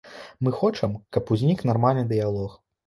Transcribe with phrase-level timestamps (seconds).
[0.47, 2.63] Мы хочам, каб узнік нармальны дыялог.